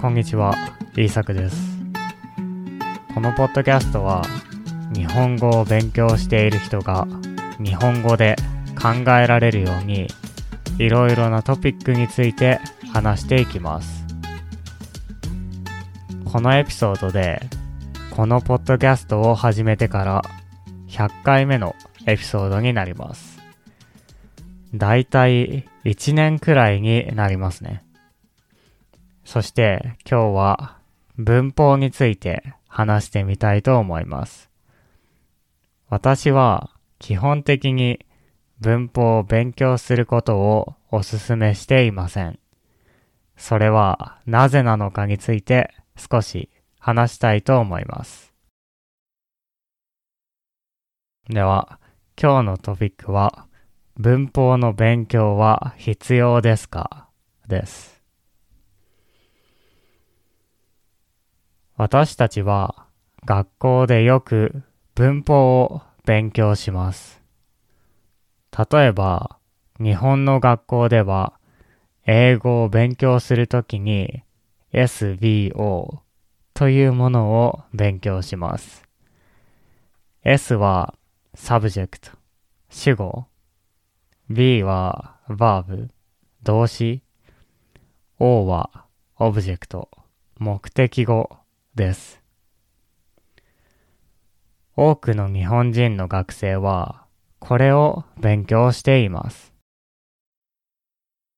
[0.00, 0.56] こんにちは、
[0.96, 1.78] イーサクです。
[3.14, 4.22] このポッドキャストは、
[4.94, 7.06] 日本語を勉強している人が
[7.62, 8.34] 日本語で
[8.80, 10.08] 考えられるように、
[10.78, 12.60] いろいろなトピックについて
[12.94, 14.06] 話していきます。
[16.24, 17.42] このエピソードで、
[18.16, 20.22] このポッドキャストを始めてから
[20.88, 21.76] 100回目の
[22.06, 23.38] エピソードになります。
[24.74, 27.82] だいたい1年くらいになりますね。
[29.32, 30.76] そして今日は
[31.16, 34.50] 文法について話してみたいと思います。
[35.88, 38.04] 私は基本的に
[38.58, 42.40] 文法を勉強することをお勧めしていません。
[43.36, 48.34] それはなぜなのかについて少し話したいと思います。
[51.28, 51.78] では、
[52.20, 53.46] 今日のトピックは
[53.96, 57.08] 文法の勉強は必要ですか？
[57.46, 57.99] です。
[61.82, 62.84] 私たちは
[63.24, 64.64] 学校でよく
[64.94, 67.22] 文法を勉強します。
[68.70, 69.38] 例えば、
[69.82, 71.32] 日本の学校では
[72.04, 74.22] 英語を勉強するときに
[74.74, 76.00] SVO
[76.52, 78.86] というものを勉強します。
[80.22, 80.94] S は
[81.34, 82.12] subject
[82.68, 83.24] 主語
[84.28, 85.88] V は verb
[86.42, 87.02] 動詞
[88.18, 88.84] O は
[89.18, 89.88] object
[90.38, 91.39] 目的語
[91.74, 92.20] です。
[94.76, 97.04] 多くの日本人の学生は
[97.38, 99.52] これを勉強しています。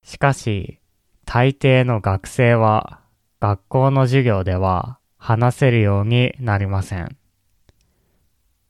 [0.05, 0.81] しかし、
[1.25, 3.01] 大抵の学生は
[3.41, 7.17] 学校の授業では話せるようになりません。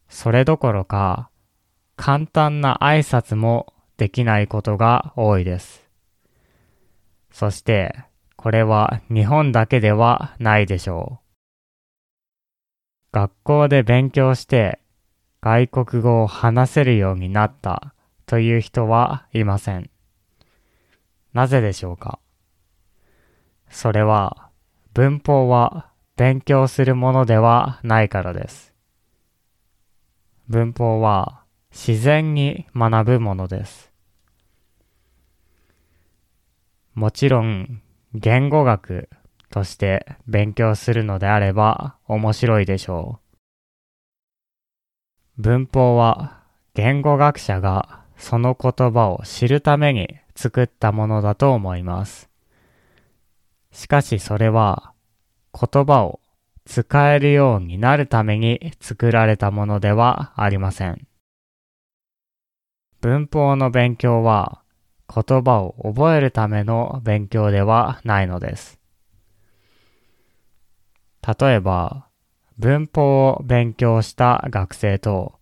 [0.09, 1.31] それどころか、
[1.97, 5.89] 簡単な挨拶もできないことが多いです。
[7.31, 8.05] そして、
[8.37, 11.22] これは日本だけではないでしょう。
[13.13, 14.81] 学校で勉強して
[15.43, 19.91] 外国語を話せるようになったという人はいません。
[21.35, 22.19] なぜでしょうか？
[23.69, 24.49] それは
[24.95, 28.73] 文法は勉強するものではないからです。
[30.49, 33.91] 文法は自然に学ぶものです。
[36.95, 37.83] もちろん
[38.15, 39.09] 言語学
[39.53, 43.21] として勉強するのであれば面白いでしょ
[45.39, 45.43] う。
[45.43, 46.41] 文法は
[46.75, 52.31] 言語学者がその言葉を知るために作ったものだと思います。
[53.73, 54.93] しかしそれは
[55.53, 56.21] 言葉を
[56.65, 61.07] 使えるようになるために作られたものではありません。
[63.03, 64.63] 文法の勉強は
[65.13, 68.82] 言葉を覚えるための勉強ではないのです。
[71.27, 72.09] 例えば、
[72.59, 75.39] 文法を勉強した学生と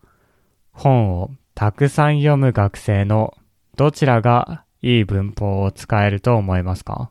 [0.73, 3.35] 本をたくさん読む学生の
[3.77, 7.11] どちらがいい文法を使えると思いますか？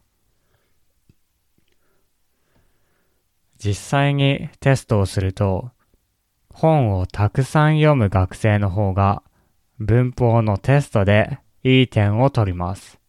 [3.58, 5.72] 実際にテストをすると
[6.54, 9.22] 本をたくさん読む学生の方が
[9.80, 13.00] 文法のテストでいい点を取ります。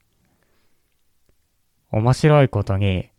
[1.93, 3.11] 面白いことに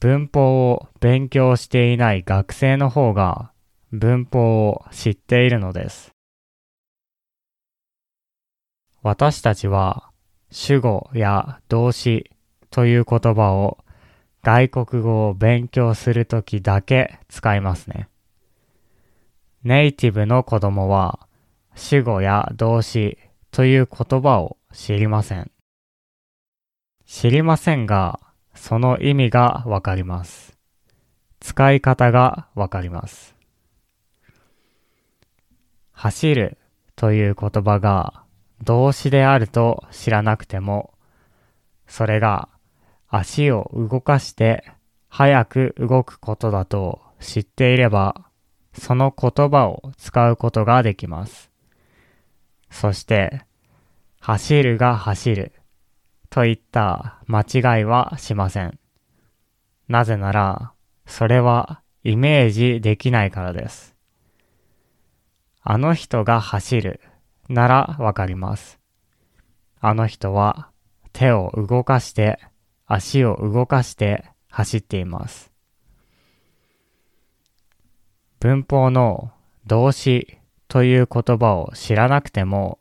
[0.00, 3.50] 文法を勉強していない学生の方が
[3.90, 6.12] 文法を知っているのです。
[9.02, 10.10] 私たちは
[10.50, 12.30] 主語や動詞
[12.70, 13.78] という言葉を
[14.42, 18.08] 外国語を勉強するときだけ使いますね。
[19.64, 21.26] ネイティブの子供は
[21.74, 23.18] 主語や動詞
[23.50, 25.50] という言葉を知りません。
[27.04, 28.20] 知りませんが、
[28.58, 30.58] その意味がわかります。
[31.40, 33.34] 使い方がわかります。
[35.92, 36.58] 走る
[36.96, 38.24] という言葉が
[38.62, 40.92] 動詞であると知らなくても、
[41.86, 42.48] それが
[43.08, 44.64] 足を動かして
[45.08, 48.26] 早く動くことだと知っていれば、
[48.74, 51.50] その言葉を使うことができます。
[52.70, 53.42] そして、
[54.20, 55.52] 走るが走る
[56.30, 58.78] といった間違いはしません。
[59.88, 60.72] なぜなら、
[61.06, 63.94] それはイメージできないからです。
[65.62, 67.00] あの人が走る
[67.48, 68.78] ならわかります。
[69.80, 70.70] あの人は
[71.12, 72.38] 手を動かして
[72.86, 75.52] 足を動かして走っています。
[78.40, 79.32] 文法の
[79.66, 80.38] 動詞
[80.68, 82.78] という言葉を知らなくても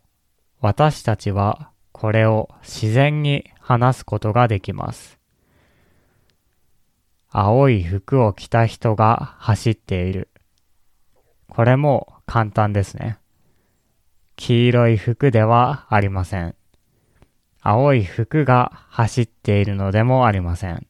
[0.61, 5.17] 私たちはこれを自然に話すことができます。
[7.29, 10.29] 青い服を着た人が走っている。
[11.49, 13.17] これも簡単ですね。
[14.35, 16.55] 黄色い服ではありません。
[17.61, 20.85] 青い服が走っているのでもありません。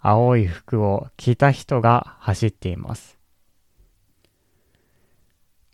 [0.00, 3.18] 青い服を着た人が走っています。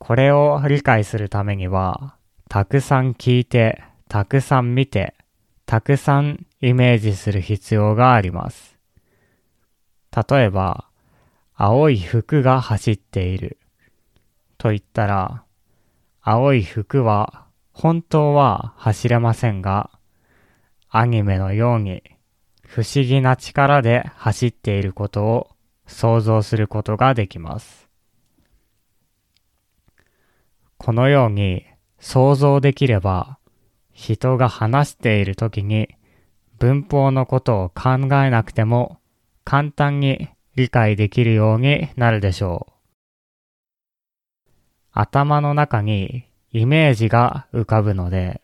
[0.01, 2.17] これを理解するためには、
[2.49, 5.15] たくさん聞いて、たくさん見て、
[5.67, 8.79] たくさんイメージする必要があります。
[10.31, 10.87] 例えば、
[11.55, 13.59] 青い服が走っている
[14.57, 15.45] と言ったら、
[16.23, 19.91] 青い服は本当は走れませんが、
[20.89, 22.03] アニメのように
[22.65, 25.51] 不思議な力で走っていることを
[25.87, 27.89] 想像することができます。
[30.79, 31.67] このように
[31.99, 33.38] 想像できれば
[33.99, 35.89] 人が話している時に
[36.61, 39.01] 文法のことを考えなくても
[39.43, 42.73] 簡単に理解できるようになるでしょう。
[44.93, 48.41] 頭の中にイメージが浮かぶので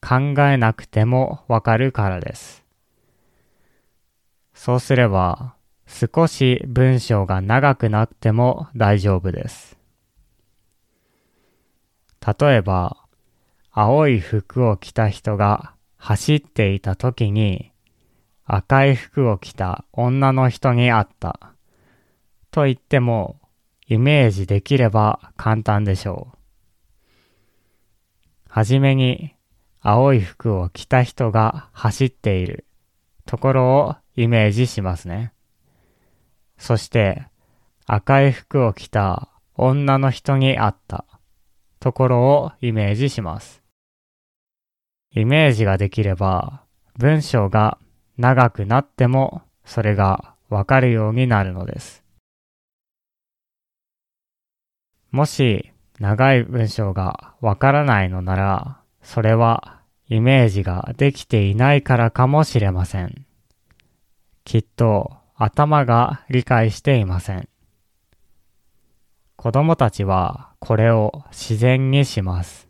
[0.00, 2.64] 考えなくてもわかるからです。
[4.54, 5.56] そうすれば
[5.86, 9.76] 少し文章が長くなっても大丈夫です。
[12.26, 12.99] 例えば、
[13.72, 17.70] 青い服を着た人が走っていた時に
[18.44, 21.54] 赤い服を着た女の人に会った。
[22.50, 23.40] と言っても
[23.86, 26.38] イメージできれば簡単でしょう。
[28.48, 29.36] はじめに
[29.80, 32.66] 青い服を着た人が走っている
[33.24, 35.32] ところをイメージしますね。
[36.58, 37.28] そして
[37.86, 41.04] 赤い服を着た女の人に会った
[41.78, 43.59] ところをイメージします。
[45.12, 46.62] イメージができれば
[46.96, 47.78] 文章が
[48.16, 52.04] 長くなってもそれがわかるようになるのです。
[55.10, 63.26] もし長い文章がわからないのならそれはイメージができていないからかもしれません。
[64.44, 67.48] きっと頭が理解していません。
[69.36, 72.69] 子供たちはこれを自然にします。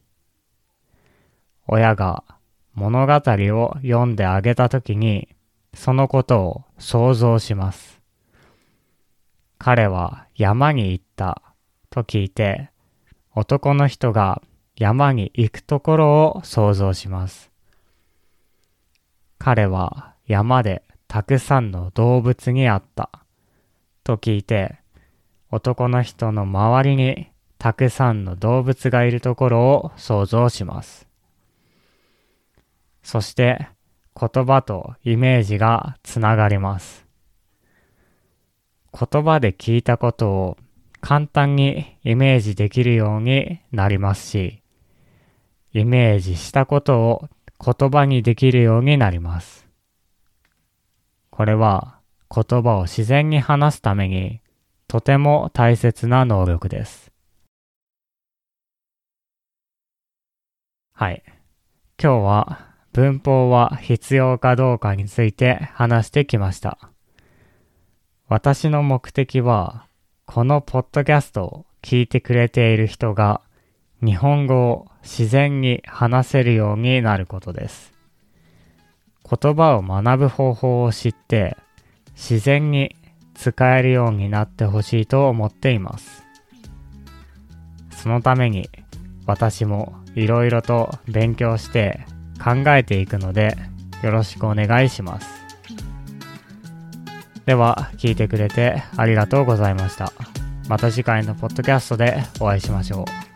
[1.73, 2.25] 親が
[2.75, 5.29] 物語を読んであげたときに、
[5.73, 8.01] そのことを想像します。
[9.57, 11.43] 彼は山に行った
[11.89, 12.71] と聞いて、
[13.37, 14.43] 男の人が
[14.75, 17.53] 山に行くところを想像します。
[19.39, 23.11] 彼は山でたくさんの動物に会った
[24.03, 24.81] と聞いて、
[25.53, 27.29] 男の人の周りに
[27.59, 31.10] たくさんの動物がいるところを想像します。
[33.03, 33.69] そして
[34.19, 37.07] 言葉とイメージがつながります。
[38.93, 40.57] 言葉で聞いたことを
[41.01, 44.63] 簡単にイメージできるようになりますし、
[45.73, 47.29] イメージしたことを
[47.65, 49.67] 言葉にできるようになります。
[51.31, 51.99] これは
[52.35, 54.41] 言葉を自然に話すために
[54.89, 57.13] とても大切な能力です。
[60.93, 61.23] はい。
[62.03, 66.79] 今日は文法は必要かどうかについて話してきました。
[68.29, 69.87] 私の目的は、
[70.27, 73.41] このポッドキャストを聞いてくれている人が
[74.05, 77.93] 日本語を自然に話せるようになることです。
[79.29, 81.57] 言葉を学ぶ方法を知って
[82.15, 82.97] 自然に
[83.35, 86.25] 使えるようになってほしいと思っています。
[87.91, 88.69] そのために
[89.27, 92.05] 私もいろいろと勉強して
[92.43, 93.57] 考えていくので
[94.03, 95.29] よろしくお願いします。
[97.47, 100.13] では、聞いてくれてありがとうございました。
[100.69, 103.30] また次回のポッドキャストでお会いしましょう。